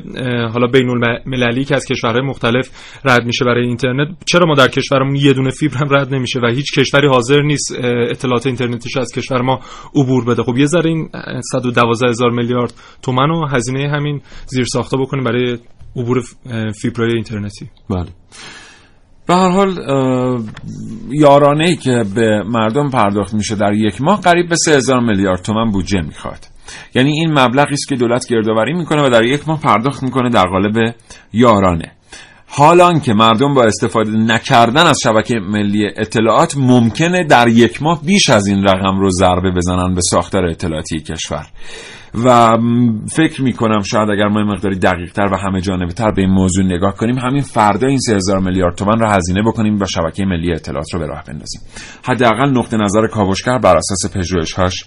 [0.52, 2.70] حالا بین المللی که از کشورهای مختلف
[3.04, 6.46] رد میشه برای اینترنت چرا ما در کشورمون یه دونه فیبر هم رد نمیشه و
[6.46, 7.61] هیچ کشوری حاضر نیست
[8.10, 9.60] اطلاعات اینترنتیش از کشور ما
[9.94, 10.42] عبور بده.
[10.42, 11.08] خب یه ذره این
[11.52, 15.58] 112 هزار میلیارد تومن و هزینه همین زیر ساخته بکنیم برای
[15.96, 16.22] عبور
[16.80, 17.70] فیبرای اینترنتی.
[17.90, 18.06] بله.
[19.26, 19.78] به هر حال
[21.10, 25.70] یارانه ای که به مردم پرداخت میشه در یک ماه قریب به 3000 میلیارد تومن
[25.70, 26.38] بودجه می‌خواد.
[26.94, 30.46] یعنی این مبلغی است که دولت گردآوری می‌کنه و در یک ماه پرداخت می‌کنه در
[30.46, 30.94] قالب
[31.32, 31.92] یارانه.
[32.54, 38.30] حالان که مردم با استفاده نکردن از شبکه ملی اطلاعات ممکنه در یک ماه بیش
[38.30, 41.46] از این رقم رو ضربه بزنن به ساختار اطلاعاتی کشور.
[42.24, 42.56] و
[43.12, 46.30] فکر می کنم شاید اگر ما مقداری دقیق تر و همه جانبه تر به این
[46.30, 50.52] موضوع نگاه کنیم همین فردا این 3000 میلیارد تومان رو هزینه بکنیم و شبکه ملی
[50.52, 51.60] اطلاعات رو به راه بندازیم.
[52.04, 54.84] حداقل نقطه نظر کاوشگر بر اساس پژوهش‌هاش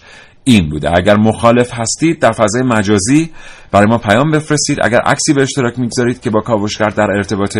[0.48, 0.98] این بوده.
[0.98, 3.32] اگر مخالف هستید در فضای مجازی
[3.72, 4.78] برای ما پیام بفرستید.
[4.82, 7.58] اگر عکسی به اشتراک می‌گذارید که با کاوشگر در ارتباط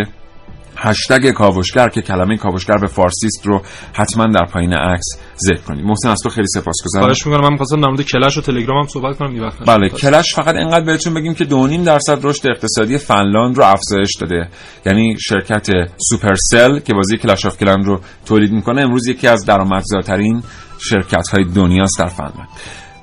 [0.78, 3.62] هشتگ کاوشگر که کلمه کاوشگر به فارسی است رو
[3.94, 5.06] حتما در پایین عکس
[5.38, 7.06] ذکر کنید محسن از تو خیلی سپاسگزارم.
[7.06, 7.44] خواهش می‌کنم.
[7.44, 10.86] من می‌خواستم در مورد کلش و تلگرام هم صحبت کنم وقت بله کلش فقط اینقدر
[10.86, 14.50] بهتون بگیم که 2.5 درصد رشد اقتصادی فنلاند رو افزایش داده.
[14.86, 15.68] یعنی شرکت
[16.10, 20.44] سوپرسل که بازی Clash of Clans رو تولید می‌کنه امروز یکی از درآمدزاترین
[20.80, 22.48] شرکت های دنیاست در فنلاند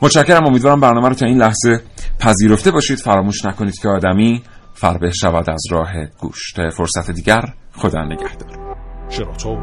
[0.02, 0.46] متشکرم.
[0.46, 1.80] امیدوارم برنامه رو تا این لحظه
[2.20, 2.98] پذیرفته باشید.
[2.98, 4.42] فراموش نکنید که آدمی
[4.74, 7.42] فربه شود از راه گوش تا فرصت دیگر
[7.72, 8.76] خدا نگهدار.
[9.08, 9.58] شنوتو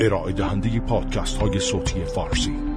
[0.00, 2.71] ارائه دهنده پادکست های صوتی فارسی.